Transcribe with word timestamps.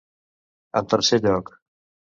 En 0.81 0.89
tercer 0.95 1.21
lloc. 1.29 1.55